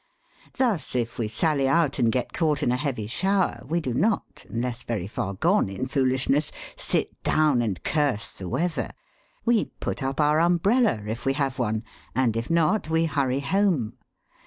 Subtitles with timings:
[0.57, 4.47] Thus if we sally out and get caught in a heavy shower we do not,
[4.49, 8.93] unless very far gone in foolishness, sit down and curse the weather.
[9.45, 11.83] We put up our umbrella, if we have one,
[12.15, 13.93] and if not we hurry home.